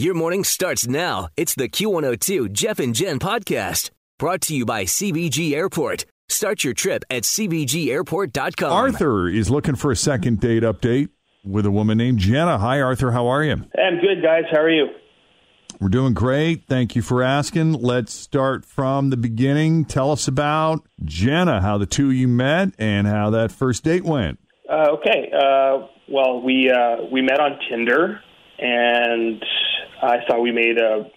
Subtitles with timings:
[0.00, 1.28] Your morning starts now.
[1.36, 6.06] It's the Q102 Jeff and Jen podcast brought to you by CVG Airport.
[6.30, 8.72] Start your trip at CVGAirport.com.
[8.72, 11.10] Arthur is looking for a second date update
[11.44, 12.56] with a woman named Jenna.
[12.56, 13.10] Hi, Arthur.
[13.10, 13.52] How are you?
[13.52, 14.44] I'm good, guys.
[14.50, 14.86] How are you?
[15.82, 16.64] We're doing great.
[16.66, 17.74] Thank you for asking.
[17.74, 19.84] Let's start from the beginning.
[19.84, 24.04] Tell us about Jenna, how the two of you met, and how that first date
[24.04, 24.38] went.
[24.66, 25.30] Uh, okay.
[25.30, 28.22] Uh, well, we uh, we met on Tinder,
[28.58, 29.44] and
[30.02, 31.10] I thought we made a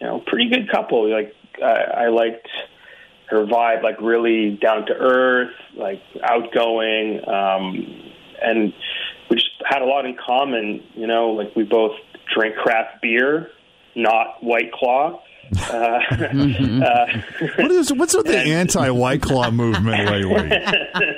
[0.00, 1.10] you know pretty good couple.
[1.10, 2.48] Like I, I liked
[3.28, 8.72] her vibe, like really down to earth, like outgoing, um, and
[9.28, 10.82] we just had a lot in common.
[10.94, 11.96] You know, like we both
[12.34, 13.50] drink craft beer,
[13.94, 15.22] not White Claw.
[15.54, 17.06] Uh, uh,
[17.56, 20.62] What is what's with the anti White Claw movement lately?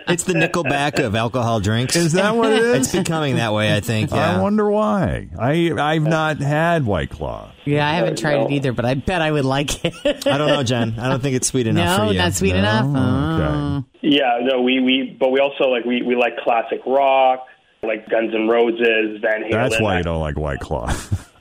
[0.09, 1.95] It's the Nickelback of alcohol drinks.
[1.95, 4.11] Is that what it It's becoming that way, I think.
[4.13, 5.29] I wonder why.
[5.39, 7.53] I I've not had White Claw.
[7.67, 9.95] Yeah, I haven't tried it either, but I bet I would like it.
[10.27, 10.99] I don't know, Jen.
[10.99, 12.19] I don't think it's sweet enough no, for you.
[12.19, 12.59] not sweet No?
[12.59, 12.85] enough.
[12.87, 13.55] Okay.
[13.55, 13.85] Oh.
[14.01, 17.47] yeah, no, we we but we also like we we like classic rock,
[17.83, 19.53] like Guns N' Roses, Van Halen.
[19.53, 20.91] That's why you don't like White Claw.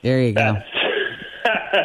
[0.03, 0.57] There you go.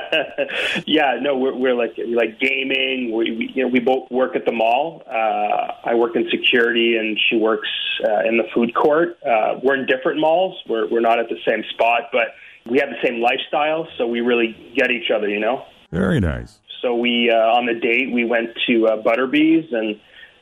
[0.87, 3.13] yeah, no, we're, we're like like gaming.
[3.15, 5.03] We, we you know we both work at the mall.
[5.07, 7.69] Uh, I work in security, and she works
[8.05, 9.19] uh, in the food court.
[9.23, 10.61] Uh, we're in different malls.
[10.69, 12.35] We're we're not at the same spot, but
[12.71, 15.29] we have the same lifestyle, so we really get each other.
[15.29, 15.65] You know.
[15.91, 16.59] Very nice.
[16.81, 20.01] So we uh, on the date we went to uh, Butterbees, and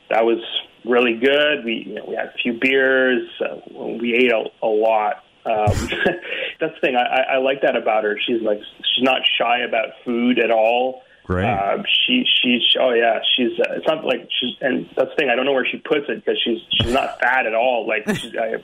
[0.09, 0.39] that was
[0.85, 1.63] really good.
[1.65, 3.27] We you know, we had a few beers.
[3.39, 3.57] Uh,
[3.99, 5.23] we ate a, a lot.
[5.45, 5.89] Um,
[6.59, 6.95] that's the thing.
[6.95, 8.17] I, I, I like that about her.
[8.25, 11.03] She's like she's not shy about food at all.
[11.23, 11.45] Great.
[11.45, 15.29] Uh, she she's oh yeah she's uh, it's not like she's and that's the thing.
[15.29, 17.87] I don't know where she puts it because she's she's not fat at all.
[17.87, 18.55] Like she's, I,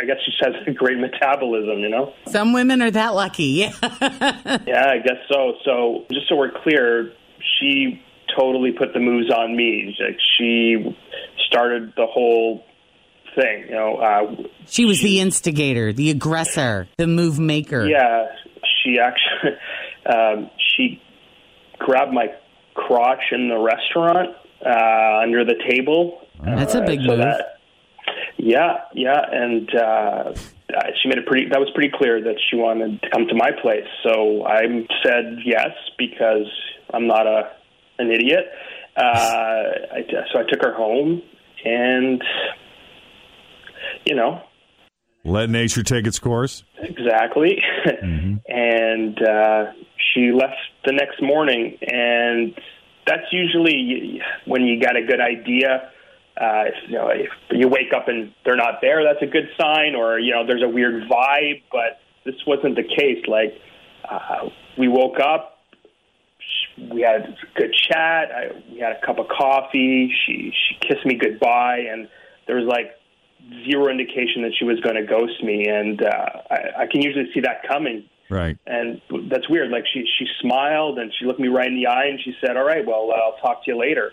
[0.00, 1.78] I guess she has a great metabolism.
[1.80, 2.12] You know.
[2.28, 3.44] Some women are that lucky.
[3.44, 3.72] Yeah.
[4.66, 5.54] Yeah, I guess so.
[5.64, 7.12] So just so we're clear,
[7.58, 8.02] she
[8.36, 9.96] totally put the moves on me.
[10.00, 10.96] Like she
[11.48, 12.64] started the whole
[13.34, 13.64] thing.
[13.68, 17.84] You know, uh, she was the instigator, the aggressor, the move maker.
[17.86, 18.26] yeah,
[18.82, 19.58] she actually
[20.06, 21.00] um, she
[21.78, 22.28] grabbed my
[22.74, 24.30] crotch in the restaurant
[24.64, 26.20] uh, under the table.
[26.44, 27.18] That's a Uh, big so move.
[27.18, 27.48] that-
[28.36, 30.32] yeah, yeah, and uh, uh,
[31.00, 31.48] she made it pretty.
[31.50, 33.86] That was pretty clear that she wanted to come to my place.
[34.02, 34.62] So I
[35.04, 36.46] said yes because
[36.92, 37.50] I'm not a
[37.98, 38.46] an idiot.
[38.96, 41.22] Uh, I, so I took her home,
[41.64, 42.20] and
[44.04, 44.42] you know
[45.24, 46.64] Let nature take its course.
[46.78, 47.62] exactly.
[48.02, 49.72] and uh,
[50.12, 52.54] she left the next morning, and
[53.06, 55.90] that's usually when you got a good idea.
[56.34, 59.48] Uh, if, you know, if you wake up and they're not there, that's a good
[59.60, 59.94] sign.
[59.94, 61.62] Or you know, there's a weird vibe.
[61.70, 63.24] But this wasn't the case.
[63.28, 63.52] Like
[64.08, 64.48] uh,
[64.78, 65.58] we woke up,
[66.38, 68.30] sh- we had a good chat.
[68.34, 70.12] I, we had a cup of coffee.
[70.26, 72.08] She she kissed me goodbye, and
[72.46, 72.92] there was like
[73.68, 75.66] zero indication that she was going to ghost me.
[75.68, 78.04] And uh, I, I can usually see that coming.
[78.30, 78.56] Right.
[78.66, 79.70] And that's weird.
[79.70, 82.56] Like she she smiled and she looked me right in the eye and she said,
[82.56, 84.12] "All right, well, I'll talk to you later."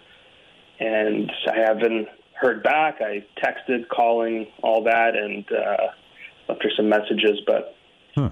[0.80, 2.08] And I haven't
[2.40, 3.00] heard back.
[3.02, 5.78] I texted, calling, all that, and uh,
[6.48, 7.76] left her some messages, but
[8.16, 8.30] Huh.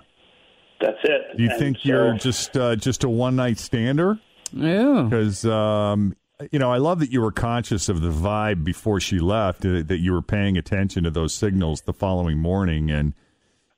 [0.82, 1.38] that's it.
[1.38, 4.18] Do you And think so- you're just uh, just a one night stander?
[4.54, 5.08] Yeah.
[5.10, 6.16] Because um,
[6.52, 9.66] you know, I love that you were conscious of the vibe before she left.
[9.66, 13.14] uh, That you were paying attention to those signals the following morning, and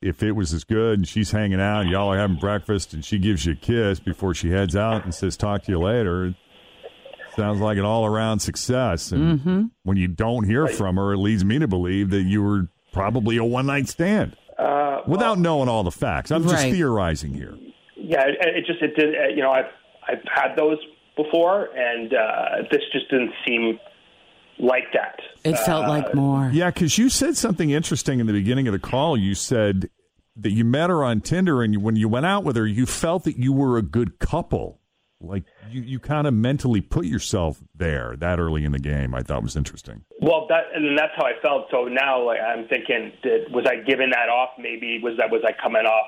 [0.01, 3.03] if it was as good, and she's hanging out, and y'all are having breakfast, and
[3.03, 6.35] she gives you a kiss before she heads out and says, "Talk to you later."
[7.35, 9.11] Sounds like an all around success.
[9.13, 12.67] And when you don't hear from her, it leads me to believe that you were
[12.91, 16.31] probably a one night stand Uh, without knowing all the facts.
[16.31, 16.73] I'm just Right.
[16.73, 17.53] theorizing here.
[17.95, 19.15] yeah, it, it just it did.
[19.15, 19.69] uh, You know, I've,
[20.07, 20.77] I've had those
[21.23, 23.79] before, and uh, this just didn't seem
[24.59, 25.19] like that.
[25.43, 26.49] It felt Uh, like more.
[26.53, 29.17] Yeah, because you said something interesting in the beginning of the call.
[29.17, 29.89] You said
[30.35, 32.85] that you met her on Tinder, and you, when you went out with her, you
[32.85, 34.79] felt that you were a good couple.
[35.21, 39.13] Like you, you kind of mentally put yourself there that early in the game.
[39.13, 40.05] I thought was interesting.
[40.21, 41.67] Well, that and that's how I felt.
[41.71, 44.51] So now, like, I'm thinking, did, was I giving that off?
[44.57, 46.07] Maybe was that was I coming off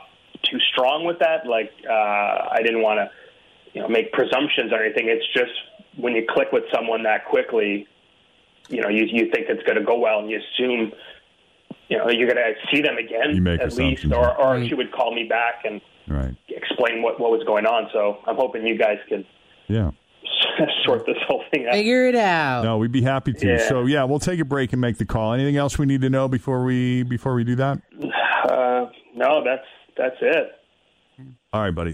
[0.50, 1.46] too strong with that?
[1.46, 3.10] Like, uh, I didn't want to,
[3.74, 5.08] you know, make presumptions or anything.
[5.08, 5.52] It's just
[5.98, 7.88] when you click with someone that quickly,
[8.70, 10.92] you know, you you think it's going to go well, and you assume,
[11.90, 14.14] you know, you're going to see them again You make at least, assumptions.
[14.14, 14.68] or or Right.
[14.70, 16.36] she would call me back and Right.
[16.50, 17.90] explain what what was going on.
[17.94, 19.26] So I'm hoping you guys can
[19.68, 19.92] Yeah.
[20.86, 21.74] sort this whole thing out.
[21.74, 22.64] Figure it out.
[22.64, 23.48] No, we'd be happy to.
[23.48, 23.58] Yeah.
[23.58, 25.34] So yeah, we'll take a break and make the call.
[25.34, 27.80] Anything else we need to know before we before we do that?
[28.50, 28.86] Uh,
[29.16, 29.66] no, that's
[29.98, 30.52] that's it.
[31.54, 31.94] All right, buddy.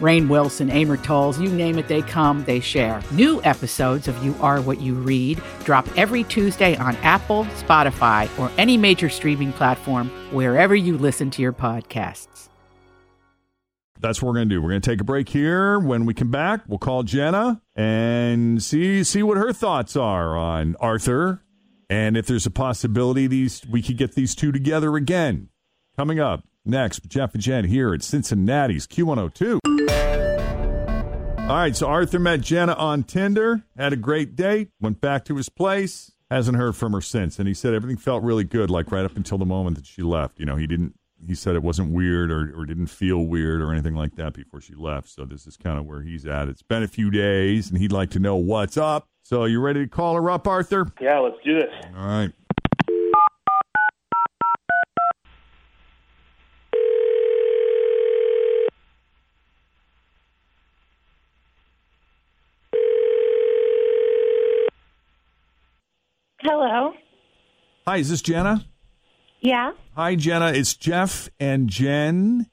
[0.00, 3.02] Rainn Wilson, Amor Towles, you name it, they come, they share.
[3.10, 8.50] New episodes of You Are What You Read drop every Tuesday on Apple, Spotify, or
[8.58, 12.48] any major streaming platform wherever you listen to your podcasts.
[14.00, 14.62] That's what we're going to do.
[14.62, 15.78] We're going to take a break here.
[15.78, 20.76] When we come back, we'll call Jenna and see see what her thoughts are on
[20.80, 21.42] Arthur,
[21.90, 25.48] and if there's a possibility these we could get these two together again.
[25.96, 29.77] Coming up next, Jeff and Jen here at Cincinnati's Q102.
[31.48, 35.36] All right, so Arthur met Jenna on Tinder, had a great date, went back to
[35.36, 38.92] his place, hasn't heard from her since, and he said everything felt really good, like
[38.92, 40.38] right up until the moment that she left.
[40.38, 40.92] You know, he didn't.
[41.26, 44.60] He said it wasn't weird or, or didn't feel weird or anything like that before
[44.60, 45.08] she left.
[45.08, 46.48] So this is kind of where he's at.
[46.48, 49.06] It's been a few days, and he'd like to know what's up.
[49.22, 50.86] So you ready to call her up, Arthur?
[51.00, 51.72] Yeah, let's do this.
[51.96, 52.30] All right.
[66.40, 66.92] Hello.
[67.98, 68.64] Hi, is this Jenna?
[69.40, 69.72] Yeah.
[69.96, 70.52] Hi, Jenna.
[70.52, 72.46] It's Jeff and Jen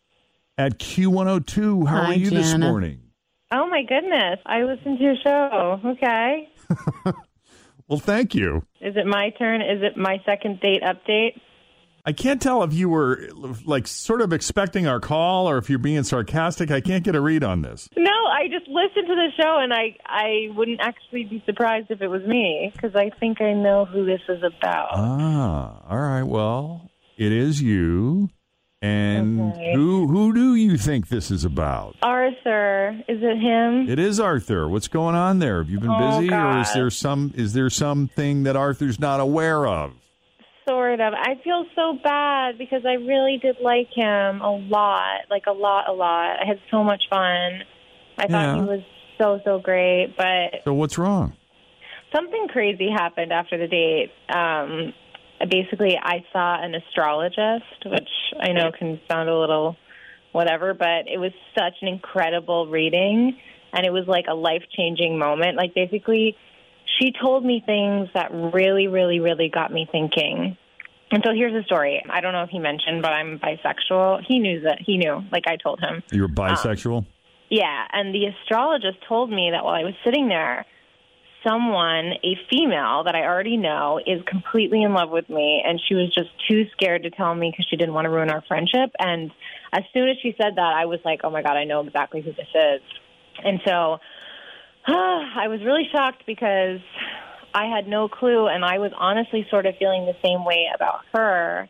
[0.57, 1.87] at Q102.
[1.87, 3.11] How Hi, are you this morning?
[3.51, 4.39] Oh my goodness.
[4.43, 5.79] I listened to your show.
[5.85, 6.49] Okay.
[7.87, 8.65] Well, thank you.
[8.81, 9.61] Is it my turn?
[9.61, 11.39] Is it my second date update?
[12.07, 13.27] I can't tell if you were
[13.65, 16.69] like sort of expecting our call or if you're being sarcastic.
[16.69, 17.89] I can't get a read on this.
[17.97, 22.01] No, I just listened to the show and I I wouldn't actually be surprised if
[22.01, 24.89] it was me because I think I know who this is about.
[24.93, 26.23] Ah, all right.
[26.23, 28.29] Well, it is you.
[28.81, 29.71] And Okay.
[29.73, 31.95] who who do you think this is about?
[32.03, 33.89] Arthur, is it him?
[33.89, 34.67] It is Arthur.
[34.67, 35.57] What's going on there?
[35.57, 39.19] Have you been Oh, busy, or is there some is there something that Arthur's not
[39.19, 39.93] aware of?
[40.67, 41.13] Sort of.
[41.13, 45.87] I feel so bad because I really did like him a lot, like a lot,
[45.87, 46.37] a lot.
[46.41, 47.63] I had so much fun.
[48.17, 48.27] I Yeah.
[48.27, 48.81] thought he was
[49.19, 51.33] so so great, but So what's wrong?
[52.15, 54.11] something crazy happened after the date.
[54.33, 54.93] Um,
[55.49, 59.75] basically, I saw an astrologist, which I know can sound a little
[60.31, 63.37] whatever, but it was such an incredible reading,
[63.73, 65.57] and it was like a life changing moment.
[65.57, 66.35] Like, basically,
[66.99, 70.57] she told me things that really, really, really got me thinking.
[71.15, 72.03] And so here's the story.
[72.09, 74.25] I don't know if he mentioned, but I'm bisexual.
[74.27, 74.79] He knew that.
[74.85, 75.23] He knew.
[75.31, 76.03] Like I told him.
[76.11, 77.05] You're um, bisexual.
[77.49, 80.65] Yeah, and the astrologist told me that while I was sitting there,
[81.47, 85.95] someone, a female that I already know, is completely in love with me, and she
[85.95, 88.91] was just too scared to tell me because she didn't want to ruin our friendship.
[88.99, 89.31] And
[89.71, 92.19] as soon as she said that, I was like, "Oh my god, I know exactly
[92.19, 92.81] who this is."
[93.41, 93.99] And so
[94.85, 96.81] I was really shocked because
[97.55, 100.99] I had no clue, and I was honestly sort of feeling the same way about
[101.13, 101.69] her.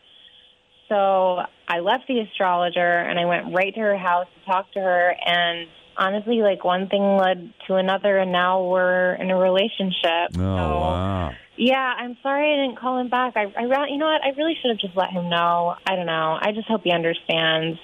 [0.90, 4.80] So I left the astrologer and I went right to her house to talk to
[4.80, 5.16] her.
[5.26, 10.38] And honestly, like one thing led to another, and now we're in a relationship.
[10.38, 11.32] Oh wow.
[11.58, 13.34] Yeah, I'm sorry I didn't call him back.
[13.38, 14.22] I, I, you know what?
[14.24, 15.76] I really should have just let him know.
[15.88, 16.38] I don't know.
[16.42, 17.80] I just hope he understands.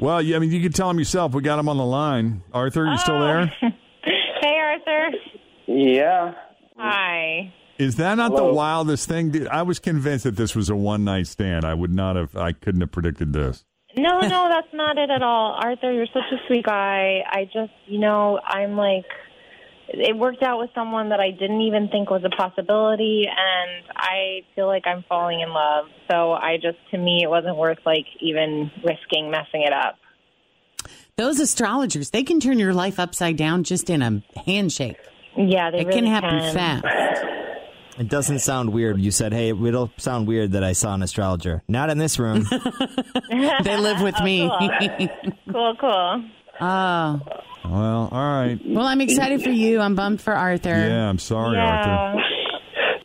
[0.00, 1.32] Well, yeah, I mean, you could tell him yourself.
[1.32, 2.42] We got him on the line.
[2.52, 3.20] Arthur, you still oh.
[3.20, 3.46] there?
[4.40, 5.10] hey, Arthur.
[5.66, 6.34] Yeah.
[6.80, 7.52] Hi.
[7.76, 9.46] Is that not the wildest thing?
[9.48, 11.64] I was convinced that this was a one night stand.
[11.64, 12.34] I would not have.
[12.34, 13.64] I couldn't have predicted this.
[13.96, 15.58] No, no, that's not it at all.
[15.62, 17.20] Arthur, you're such a sweet guy.
[17.26, 19.04] I just, you know, I'm like,
[19.88, 24.40] it worked out with someone that I didn't even think was a possibility, and I
[24.54, 25.86] feel like I'm falling in love.
[26.10, 29.96] So I just, to me, it wasn't worth like even risking messing it up.
[31.16, 34.96] Those astrologers, they can turn your life upside down just in a handshake.
[35.36, 36.54] Yeah, they it really can happen can.
[36.54, 36.84] fast.
[37.98, 38.98] It doesn't sound weird.
[38.98, 41.62] You said, hey, it'll sound weird that I saw an astrologer.
[41.68, 42.46] Not in this room.
[43.30, 44.48] they live with me.
[45.52, 46.24] cool, cool.
[46.60, 47.20] Oh.
[47.64, 48.58] Well, all right.
[48.64, 49.80] Well, I'm excited for you.
[49.80, 50.70] I'm bummed for Arthur.
[50.70, 52.22] Yeah, I'm sorry, Arthur.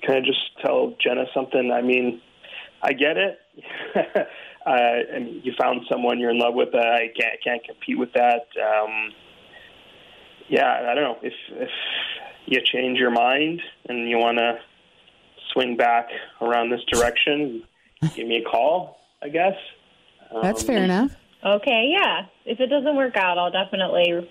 [0.04, 1.72] Can I just tell Jenna something?
[1.72, 2.22] I mean,
[2.82, 3.40] I get it.
[4.66, 4.72] uh,
[5.14, 6.74] and you found someone you're in love with.
[6.74, 8.48] Uh, I can't can't compete with that.
[8.62, 9.12] Um,
[10.50, 11.70] yeah, I don't know if if
[12.46, 14.60] you change your mind and you want to
[15.54, 16.10] swing back
[16.42, 17.64] around this direction,
[18.16, 19.00] give me a call.
[19.24, 19.56] I guess.
[20.44, 21.12] That's Um, fair enough.
[21.44, 22.26] Okay, yeah.
[22.46, 24.28] If it doesn't work out, I'll definitely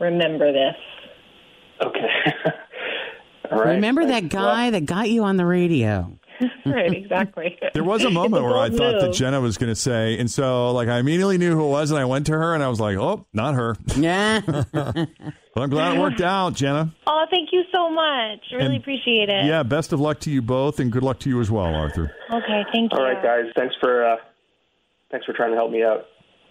[0.00, 0.74] remember this.
[1.80, 2.08] Okay.
[3.50, 3.74] All right.
[3.74, 4.34] Remember that Thanks.
[4.34, 6.16] guy that got you on the radio?
[6.66, 7.58] right, exactly.
[7.74, 9.12] There was a moment where I bold thought that.
[9.12, 11.98] Jenna was going to say, and so like I immediately knew who it was, and
[12.00, 14.40] I went to her, and I was like, "Oh, not her." Yeah.
[14.42, 16.94] but I'm glad it worked out, Jenna.
[17.06, 18.40] Oh, thank you so much.
[18.52, 19.44] Really And- appreciate it.
[19.46, 22.12] Yeah, best of luck to you both, and good luck to you as well, Arthur.
[22.32, 22.98] Okay, thank you.
[22.98, 23.44] All right, guys.
[23.56, 24.16] Thanks for uh,
[25.10, 26.06] thanks for trying to help me out.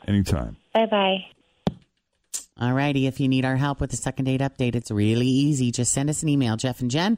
[0.08, 0.58] Anytime.
[0.74, 1.18] Bye bye.
[2.60, 3.08] All righty.
[3.08, 5.72] If you need our help with the second date update, it's really easy.
[5.72, 7.18] Just send us an email, Jeff and Jen